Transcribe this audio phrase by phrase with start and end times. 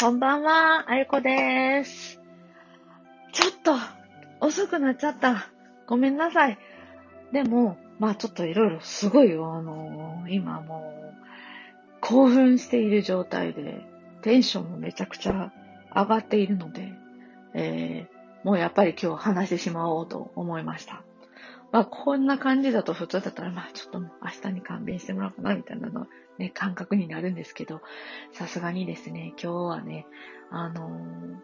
[0.00, 2.20] こんばんは、あゆこです。
[3.32, 3.74] ちょっと、
[4.44, 5.48] 遅くなっちゃった。
[5.86, 6.58] ごめんなさい。
[7.32, 13.86] でも、まあちょっといろいろすごいよ、あのー、今もう、興奮している状態で、
[14.22, 15.52] テンションもめちゃくちゃ
[15.94, 16.92] 上がっているので、
[17.54, 21.02] えー、もうやっぱり今日話してしまおうと思いました。
[21.70, 24.33] まあこんな感じだと普通だったら、まあちょっと明日に
[24.98, 26.06] してもらおうかなみたいなの
[26.38, 27.80] ね、感覚になるんですけど、
[28.32, 30.06] さすがにですね、今日はね、
[30.50, 30.90] あのー、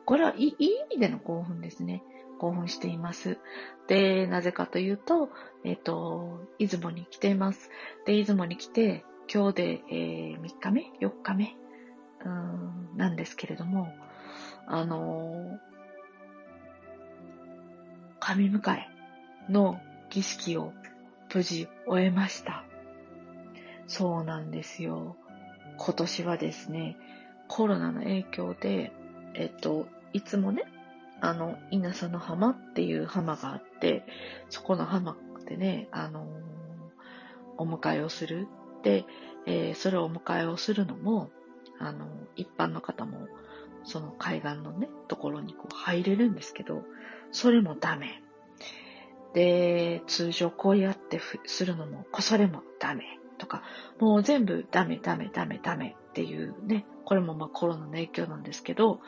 [0.05, 2.03] これはいい意味での興奮ですね。
[2.41, 3.39] 興奮しています。
[3.87, 5.31] で、なぜかというと、
[5.65, 7.71] えっ、ー、と、出雲に来ています。
[8.07, 11.57] で、出雲に来て、今日で、えー、3日目 ?4 日目？
[12.25, 13.89] うんなんですけれども、
[14.67, 15.59] あの
[18.19, 18.89] 神迎え
[19.51, 19.81] の
[20.11, 20.73] 儀式を
[21.35, 22.65] 無事終えました。
[23.91, 25.17] そうなんですよ。
[25.77, 26.97] 今年はですね、
[27.49, 28.93] コロナの影響で、
[29.35, 30.63] えっと、いつもね、
[31.21, 34.05] あの、稲佐の浜っていう浜があって、
[34.49, 36.27] そこの浜でね、あのー、
[37.59, 38.47] お迎えをする。
[38.85, 39.07] で、
[39.47, 41.31] えー、それをお迎えをするのも、
[41.81, 43.27] あのー、一般の方も、
[43.83, 46.85] その海岸のね、ところにこう入れるんですけど、
[47.33, 48.23] それもダメ。
[49.35, 53.20] で、通常こうやってするのも、それもダメ。
[53.41, 53.63] とか、
[53.99, 59.01] もう全部ダメダメダメダメっていうね、これもまあコロナの影響なんですけど、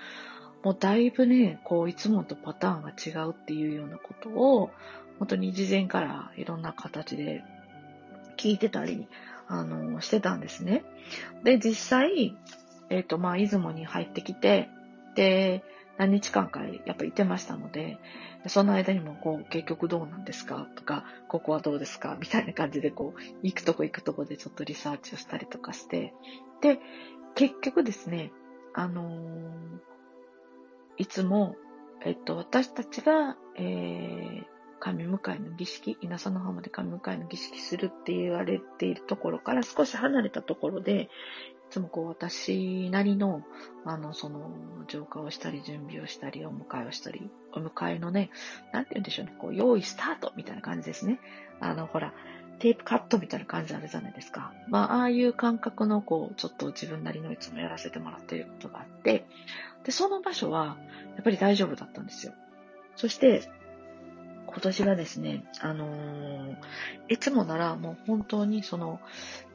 [0.64, 4.70] もうだいぶね、こういつもとパターンが違うっていうようなことを、
[5.18, 7.44] 本当に事前からいろんな形で
[8.36, 9.06] 聞いてたり、
[9.46, 10.84] あの、してたんですね。
[11.44, 12.36] で、実際、
[12.90, 14.68] えっ、ー、と、まあ、出雲に入ってきて、
[15.14, 15.62] で、
[15.98, 17.98] 何日間かやっぱいてましたので、
[18.46, 26.14] その間にもこう、結局どうなんですかとか、ここはどうですかみたいな感じでこう、行くとこ行くとこでちょっとリサーチをしたりとかして、
[26.60, 26.80] で、
[27.34, 28.32] 結局ですね、
[28.74, 29.52] あのー、
[30.98, 31.56] いつも、
[32.04, 34.44] えっと、私たちが、えー、
[34.80, 41.08] 神迎えの儀式、稲佐の浜で神迎えの儀式するって言われているところから少し離れたところで、
[41.72, 43.42] つもこう私なりの、
[43.84, 44.50] あの、その、
[44.88, 48.30] 浄化をしたり、準備をしたり、お迎えをしたり、お迎えのね、
[48.72, 51.18] なんて言うんでしょうね、こう、用意スタートみたいな感じですね。
[51.60, 52.12] あの、ほら、
[52.58, 54.52] テープカットみたいな感じあるじゃないですか。
[54.68, 59.24] まあ、ああいう感覚の、こう、ちょっと自分なりのいつもやらせてもらっていることがあって、
[59.84, 60.76] で、その場所は、
[61.14, 62.34] やっぱり大丈夫だったんですよ。
[62.96, 63.50] そして、
[64.46, 66.56] 今年がですね、あのー、
[67.08, 69.00] いつもならもう本当にその、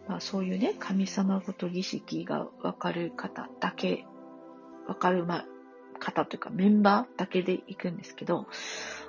[0.07, 4.05] まあ、そういうね、神様ごと儀式がわかる方だけ、
[4.87, 5.45] わかる、ま、
[5.99, 8.47] 方というかメンバーだけで行くんですけど、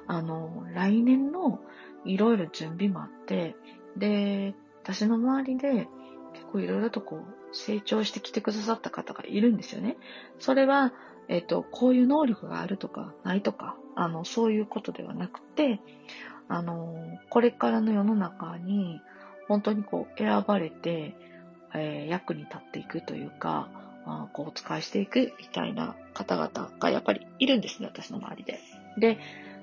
[0.06, 1.60] あの、来年の
[2.04, 3.54] いろいろ準備もあって、
[3.96, 5.88] で、私の周りで
[6.32, 9.96] 結構いろいろとこう成長してきてくださった方がいるんですよね。
[10.38, 10.92] それは、
[11.28, 15.80] えっ、と、こういう能力があるとかないとか、あの、そういうことではなくて、
[16.48, 16.94] あの、
[17.28, 19.02] これからの世の中に、
[19.48, 21.14] 本当にこう選ばれて、
[21.74, 23.68] えー、役に立っていくというか、
[24.06, 28.60] あこうお使いしていくみたいな方々がやっぱりいるんですね、私の周りで。
[28.98, 29.18] で、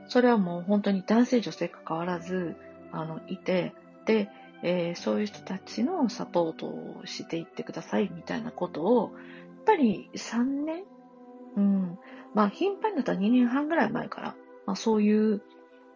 [0.08, 2.56] それはもう本当に男性女性関わらず、
[2.92, 3.74] あの、いて、
[4.06, 4.30] で、
[4.62, 10.84] えー、そういう人たちのサポートをしていってくださいみたいなことを、やっぱり3年
[11.56, 11.98] うん。
[12.34, 14.36] まあ、頻繁になったら2年半ぐらい前から、
[14.66, 15.42] まあ、そういう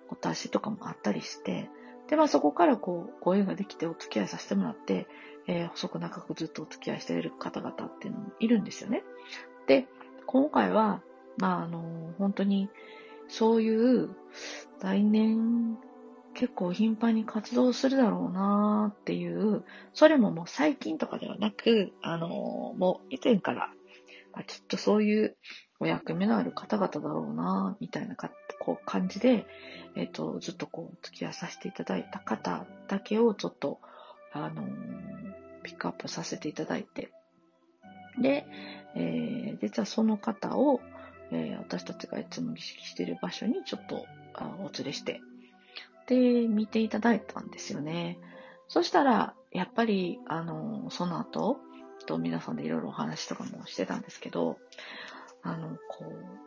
[0.09, 1.69] お達しとかもあったりして、
[2.09, 5.07] で、まあそこからこう、ご縁ができてお付き合いさせてもらって、
[5.47, 9.03] えー、細く長くずっとお付き合いしている方々っていうのもいるんですよね。
[9.67, 9.87] で、
[10.25, 11.01] 今回は、
[11.37, 12.69] まああの、本当に、
[13.27, 14.09] そういう
[14.81, 15.77] 来年
[16.33, 23.73] 結構頻繁に活動するだろうなーっていう、それももう最近とかではなく、あの、もう以前から、
[24.33, 25.37] まあ、きっとそういう
[25.79, 29.45] お役目のある方々だろうなみたいなかこう感じで、
[29.95, 33.79] えっ、ー、と、ずっとこう、付き合いさせていただいた方だけをちょっと、
[34.33, 34.67] あのー、
[35.63, 37.11] ピックアップさせていただいて、
[38.21, 38.45] で、
[38.95, 40.81] えー、実はその方を、
[41.31, 45.21] えー、私たちがいつも儀式している場所にちょっとあお連れして、
[46.07, 48.19] で、見ていただいたんですよね。
[48.67, 51.59] そしたら、やっぱり、あの、その後、
[52.09, 54.57] と皆さんでいろいろお話とかもしてたんですけど、
[55.43, 56.39] あの、こう、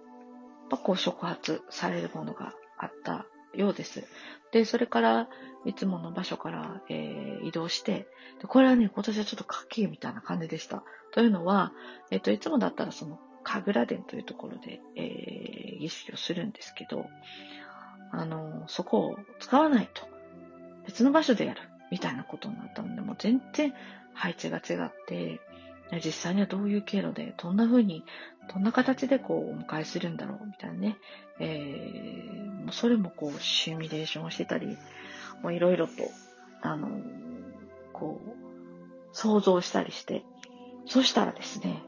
[0.72, 4.04] ぱこう触発されるものがあったようです。
[4.52, 5.28] で、それから、
[5.64, 8.06] いつもの場所から、えー、移動して、
[8.40, 10.82] で、これはね、今年はちょっと夏季みたいな感じでした。
[11.12, 11.72] というのは、
[12.10, 17.06] えっ、と、いつもだったらその、神楽殿というところで、えー、儀式をするんですけど、
[18.12, 20.08] あの、そこを使わないと、
[20.86, 21.60] 別の場所でやる、
[21.90, 23.74] みたいなことになったので、もう全然
[24.14, 25.40] 配置が違って、
[26.00, 28.04] 実際にはどういう経路で、どんな風に、
[28.52, 30.96] どんな形でこうお迎えするんだろうみたいなね。
[31.38, 34.78] えー、それもこうシミュレーションをしてたり、
[35.42, 35.92] もういろいろと、
[36.62, 36.88] あの、
[37.92, 38.30] こう、
[39.12, 40.24] 想像したりして、
[40.86, 41.82] そしたらですね、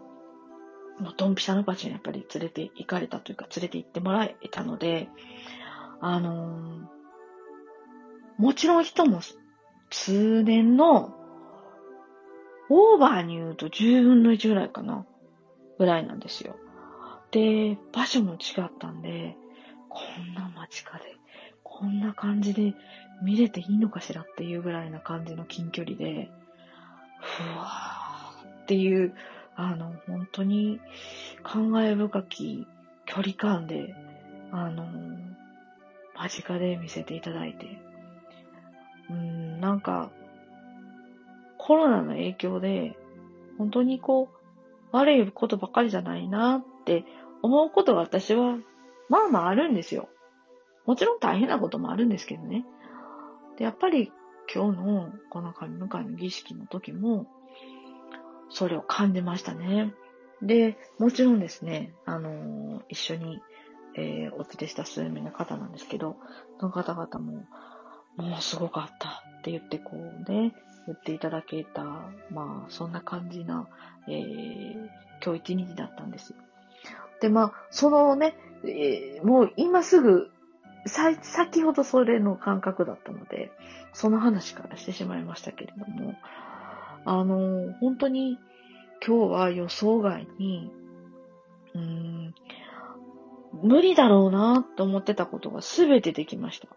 [0.99, 5.09] もうドンピシャの場所にやっぱり連れて行かれたというか、連れて行ってもらえたので、
[6.00, 9.21] あのー、もちろん人も
[9.91, 11.15] 通年の
[12.70, 15.06] オーバーに言うと10分の1ぐらいかな。
[15.78, 16.56] ぐらいなんですよ。
[17.31, 19.37] で、場所も違ったんで、
[19.88, 21.16] こんな街かで、
[21.62, 22.75] こんな感じで
[23.22, 26.31] 見れていいのかしらっていうぐらいな感じの近距離で、
[27.20, 29.14] ふわーっていう、
[29.56, 30.81] あの、本当に
[31.43, 32.66] 感慨深き
[33.06, 33.94] 距離感で、
[34.52, 34.87] あの、
[36.14, 37.66] 間近で見せていただいて、
[39.11, 40.11] うん、なんか、
[41.66, 42.94] コロナの影響で、
[43.56, 44.37] 本当にこう、
[44.93, 47.06] 悪いことばかりじゃないなって
[47.40, 48.58] 思うことが私は、
[49.08, 50.11] まあまああるんですよ。
[50.84, 52.66] もちろん大変なこともあるんですけどね。
[53.56, 54.12] で、やっぱり
[54.55, 57.26] 今日のこの神向かいの儀式の時も、
[58.50, 59.94] それを感じましたね。
[60.43, 63.40] で、もちろんですね、あのー、一緒に、
[63.96, 66.16] えー、お連れした数名の方なんですけど、
[66.61, 67.46] その方々も、
[68.16, 70.52] もうすごかったって言ってこうね、
[70.87, 71.83] 言っていただけた、
[72.31, 73.67] まあ、そんな感じな、
[74.09, 74.75] えー、
[75.25, 76.35] 今日一日だったんです。
[77.21, 80.31] で、まあ、そのね、えー、もう今すぐ、
[80.87, 83.51] さ、先ほどそれの感覚だったので、
[83.93, 86.15] その話からしてしまいましたけれども、
[87.07, 88.39] あの、本当に
[89.07, 90.71] 今日は予想外に、
[91.75, 92.35] うーん、
[93.63, 96.69] 無理だろうなと思ってたことが全てできました。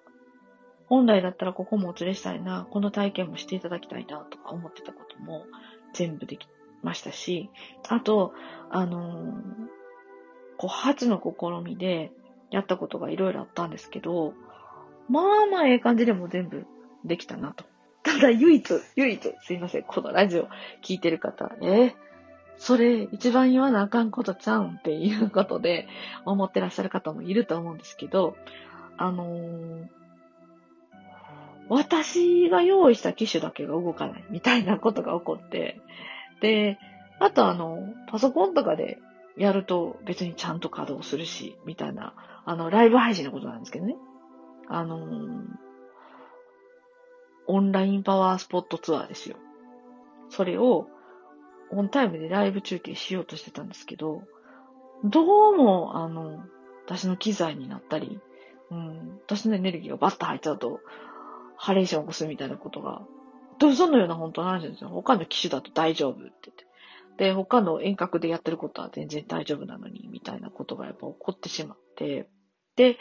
[0.88, 5.46] 本来だったらここもお連れしたいな、この体験もしていただきたいな、とか思ってたことも
[5.94, 6.48] 全部でき
[6.82, 7.50] ましたし、
[7.88, 8.34] あと、
[8.70, 9.34] あの、
[10.58, 12.12] こう、初の試みで
[12.52, 14.34] やったことがいろいろあったんですけど、
[15.10, 16.66] まあまあええ感じでも全部
[17.06, 17.66] できたなと。
[18.04, 20.48] ただ唯一、唯一、すいません、このラジオ
[20.82, 21.94] 聞いてる方、えー、
[22.58, 25.88] それ一番言わなあかんことちゃうんっていうことで
[26.26, 28.36] 思ってらっしゃる方もいると思うんですけど、
[28.98, 29.88] あのー、
[31.70, 35.82] 私が用意した機種だけが動かないみたいなことが起こって、
[36.42, 36.78] で、
[37.20, 37.80] あとあの、
[38.10, 39.00] パソコンとかで
[39.38, 42.14] やると別にちゃんと稼働するし、みたいな、
[42.46, 43.96] あの、ライブ配信のことなんですけどね。
[44.70, 45.00] あの
[47.48, 49.38] オンラインパワースポットツアーですよ。
[50.30, 50.88] それを、
[51.72, 54.24] オンタイムでライブ中継しようとしてたんですけど、
[55.04, 56.44] どうも、あの、
[56.86, 58.20] 私の機材になったり、
[58.70, 60.82] うん、私のエネルギーがバッと入っちゃうと、
[61.58, 63.02] ハレーションを起こすみたいなことが、
[63.60, 64.90] どうそのような本当の話ですよ。
[64.90, 66.68] 他の機種だと大丈夫って言って。
[67.18, 72.30] で、他の遠隔でやってることは全然大丈夫なのに、みたいなことがやっぱ起こってしまって、
[72.76, 72.98] で、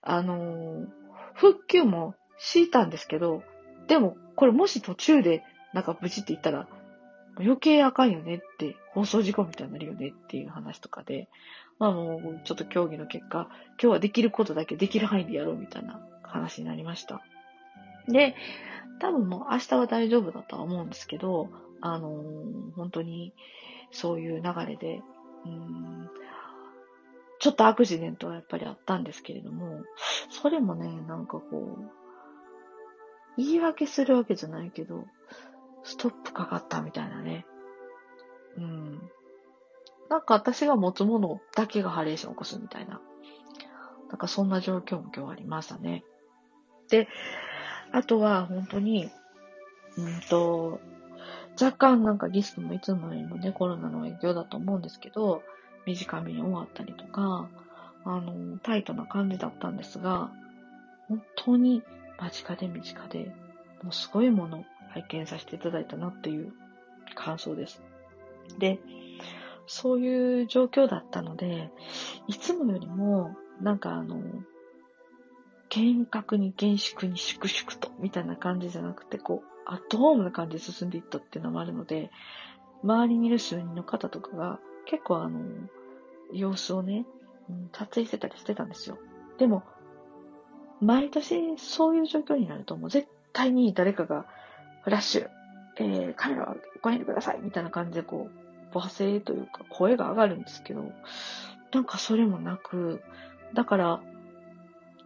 [0.00, 0.86] あのー、
[1.34, 3.42] 復旧も敷いたんですけど、
[3.88, 5.42] でも、これもし途中で
[5.72, 6.68] なんかブチって言ったら、
[7.38, 11.28] 余計あかんよねって、放送事故みたいになるよねっていう話とかで、
[11.78, 17.22] まあもうちょっと協議の結果、今日はできることだけできる範囲でやろうみたいな話になりました。
[18.08, 18.34] で、
[19.00, 21.50] 多分もう明日は大丈夫だとは思うんですけど、
[21.80, 23.34] あのー、本当に
[23.90, 25.02] そういう流れで、
[25.44, 26.08] うん
[27.42, 29.82] ちょっとアクシデントはやっぱりあったんですけれども、
[30.30, 31.90] それもね、なんかこう、
[33.36, 35.06] 言い訳するわけじゃないけど、
[35.82, 37.44] ストップかかったみたいなね。
[38.56, 39.10] うん。
[40.08, 43.00] なんか私が持つものだけがハレーション起こすみたいな。
[44.08, 46.04] なんかそんな状況も今日ありましたね。
[46.90, 47.08] で、
[47.92, 49.10] あとは本当に、
[49.96, 50.80] うんと、
[51.60, 55.42] 若干なんか儀式もいつもよりもね、コロナの影響だと思うんですけど、
[55.86, 57.48] 短めに終わったりとか、
[58.04, 60.30] あの、タイトな感じだったんですが、
[61.08, 61.82] 本当に
[62.18, 63.34] 間近で身近で、
[63.82, 66.52] もうすごいものを拝見させていただいたなっていう
[67.14, 67.82] 感想です。
[68.58, 68.78] で、
[69.66, 71.70] そういう状況だったので、
[72.26, 74.16] いつもよりも、なんかあの、
[75.74, 82.10] 厳格に厳粛に粛々と、みたいな感じじゃなくて、こう、アットホームな感じで進んでいったっていうのもあるので、
[82.84, 85.40] 周りにいる数人の方とかが、結構あの、
[86.30, 87.06] 様子をね、
[87.48, 88.98] うん、撮影してたりしてたんですよ。
[89.38, 89.62] でも、
[90.82, 94.26] 毎年そういう状況になると、もう絶対に誰かが、
[94.82, 95.30] フラッシュ、
[95.78, 98.28] えー、カメラをご遠慮ください、みたいな感じでこ
[98.74, 100.92] う、罵声というか声が上がるんですけど、
[101.72, 103.00] なんかそれもなく、
[103.54, 104.00] だから、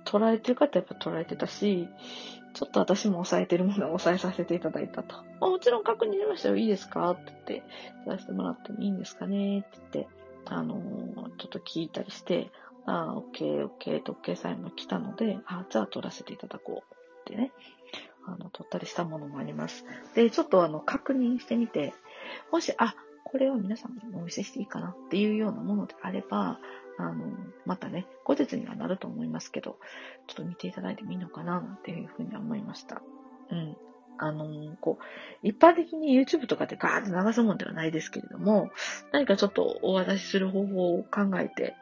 [0.06, 1.88] 捉えてる方はやっぱ捉えてたし、
[2.54, 5.16] ちょっと私も抑えてるものを抑えさせていただいたと。
[5.40, 6.56] もちろん確認しましたよ。
[6.56, 7.10] いいですか？
[7.10, 7.62] って言って、
[8.06, 9.58] 出してもらってもいいんですかね？
[9.58, 10.08] って言って、
[10.46, 12.50] あのー、ちょっと聞いたりして、
[12.86, 17.52] ああ、OK、OK と OK サインも来たので、あじゃあ取らせていただこうってね、
[18.26, 19.84] あの、取ったりしたものもあります。
[20.14, 21.94] で、ちょっとあの、確認してみて、
[22.52, 22.94] もし、あ、
[23.25, 24.90] これを皆さんにお見せしていいかな？
[24.90, 26.58] っていうようなものであれば、
[26.98, 27.24] あの、
[27.64, 29.78] またね、後日にはなると思いますけど、
[30.26, 33.02] ちょっと見ていただいてもいいのかな、なんていうふうに思いました。
[33.50, 33.76] うん。
[34.18, 35.04] あの、こう、
[35.46, 38.70] 一般的に YouTube とかでガーッと流すもんではないですけれども、
[39.12, 41.74] 何かちょっとお渡しする方法を考えて、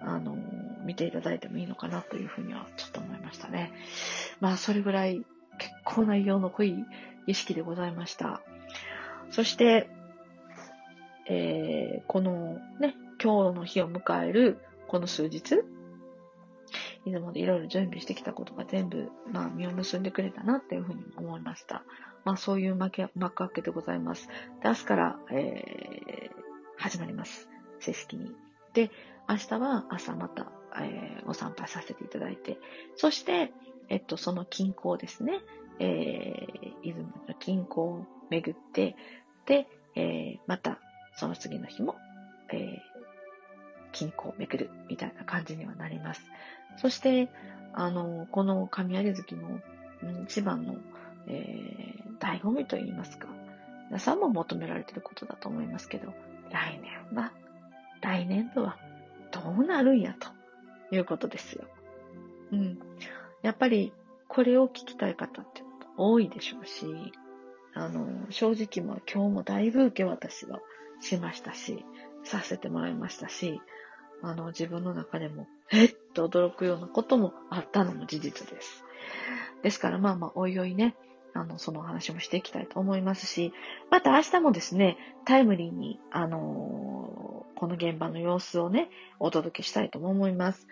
[0.00, 0.36] あの、
[0.84, 3.72] 見ていただいてもいいのかなというふうにはちょっと思いましたね。
[4.40, 5.24] まあ、それぐらい
[5.58, 6.84] 結構内容の濃い
[7.26, 8.42] 意識でございました。
[9.30, 9.88] そして、
[11.28, 15.62] えー、このね、今日の日を迎えるこの数日、
[17.04, 21.84] いつもでいろいろ準備してきたことが全部、まあ、実を結んでくれたなっていうふうに思いました。
[22.24, 24.26] まあ、そういう幕開けでございます。
[24.26, 24.32] で、
[24.64, 26.42] 明日から、えー、
[26.76, 27.48] 始まります。
[27.78, 28.34] 正式に。
[28.74, 28.90] で、
[29.28, 30.50] 明日は朝また、
[30.80, 32.58] えー、お参拝させていただいて、
[32.96, 33.52] そして、
[33.88, 35.42] えっと、その近郊ですね、
[35.78, 38.96] えー、出雲の近郊を巡って、
[39.46, 40.80] で、えー、また、
[41.14, 41.94] その次の日も、
[42.52, 42.91] えー、
[43.92, 46.22] 近郊を巡るみたいな感じにはなります。
[46.76, 47.28] そして、
[47.74, 49.60] あの、この神有月の
[50.24, 50.76] 一番の、
[51.26, 53.28] えー、醍醐味といいますか、
[53.86, 56.12] 皆さんも求められてることだと思いますけど、
[56.50, 57.32] 来年は、
[58.00, 58.78] 来年度は
[59.30, 60.28] どうなるんやと
[60.94, 61.64] いうことですよ。
[62.52, 62.78] うん。
[63.42, 63.92] やっぱり、
[64.28, 65.62] これを聞きたい方って
[65.96, 67.12] 多いでしょうし、
[67.74, 70.60] あの、正直も今日もだいぶ受け渡しは
[71.00, 71.84] しましたし、
[72.24, 73.60] させてもらいましたし、
[74.22, 78.84] あの、自分の中でも、えっと驚くようなこともあったのも事実です。
[79.62, 80.94] ですから、まあまあ、おいおいね、
[81.34, 83.52] あの、その話もしていきたいと思いますし、
[83.90, 90.66] また明日もですね、タイムリーに、あのー、この現場の様子をね、お届けしたいと思います。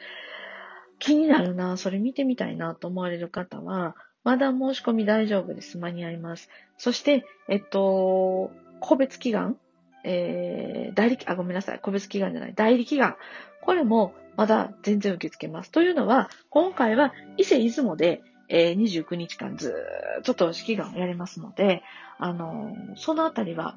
[0.99, 5.79] 気になるな、それ見てみたいなと思われる方は、まだ申し込み大丈夫です。
[5.79, 6.51] 間に合います。
[6.77, 9.57] そして、えっと、個別祈願
[10.05, 11.81] えー、代理、あ、ごめんなさい。
[11.81, 12.55] 個別祈願じゃない。
[12.55, 13.17] 代理祈願。
[13.63, 15.71] これもまだ全然受け付けます。
[15.71, 21.83] というのは、今回は伊勢出雲で、えー、29日間ずーっと投資祈願をやりますので、
[22.19, 23.77] あのー、そのあたりは、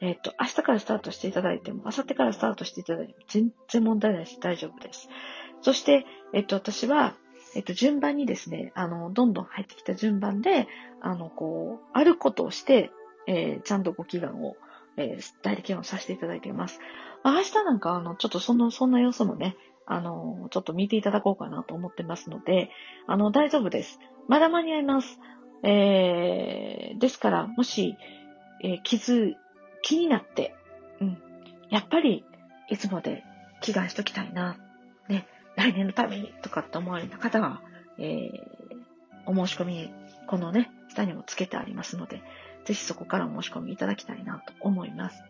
[0.00, 5.08] えっ、と、明日からスタートしていただいても、明後日からスタートしていただいても、全然問題ないし大丈夫です。
[5.60, 7.14] そして、えっ、と、私は、
[7.54, 10.66] えっと、順番にですね、あの、どんどん入ってきた順番で、
[11.00, 12.90] あの、こう、あることをして、
[13.26, 14.56] えー、ちゃんとご祈願を、
[14.96, 16.80] えー、代理検をさせていただいています。
[17.22, 19.56] あ、明日なんか、あの、ちょっとその、そんな様子もね、
[19.86, 22.70] あの、ちょっと見ていただこうかなと思ってますので、
[23.06, 23.98] あの、大丈夫です。
[24.28, 25.18] まだ間に合います。
[25.64, 27.96] えー、ですから、もし、
[28.62, 29.36] えー、傷、
[29.82, 30.54] 気になって、
[31.00, 31.18] うん、
[31.70, 32.24] やっぱり、
[32.68, 33.24] いつもで
[33.60, 34.56] 祈願しときたいな、
[35.08, 37.60] ね、来年のためにとかって思われた方は、
[37.98, 39.92] えー、お申し込み、
[40.26, 42.22] このね、下にもつけてありますので、
[42.64, 45.22] ぜひそこからお申し込みいただきたいなと思います。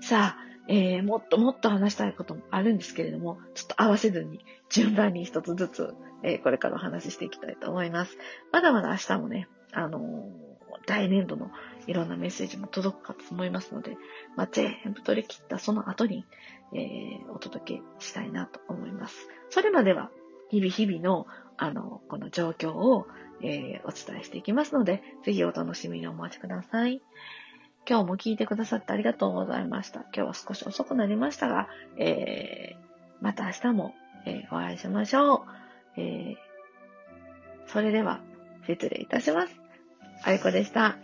[0.00, 8.18] さあ、えー、もっともっと話したいこともあるんですけれども、ちょっと合わせずに順番に一つずつ、えー、これからお話ししていきたいと思います。
[8.52, 11.50] まだまだ明日もね、あのー、来年度の
[11.86, 13.96] いろんなメッセージも届くかと思いますので、
[14.36, 16.24] まあ、全部取り切ったその後に、
[16.72, 19.28] えー、お届けしたいなと思います。
[19.50, 20.10] それまでは、
[20.50, 21.26] 日々日々の、
[21.56, 23.06] あの、この状況を、
[23.42, 27.00] えー、お伝えしていきますので、ぜひお楽しみにお待ちください。
[27.88, 30.00] 今日も聞いてくださってありがとうございました。
[30.00, 32.76] 今日は少し遅くなりましたが、えー、
[33.20, 35.46] また明日も、えー、お会いしましょ
[35.96, 36.00] う。
[36.00, 36.36] えー、
[37.68, 38.20] それでは、
[38.66, 39.60] 失礼いたします。
[40.24, 40.96] あいこでした。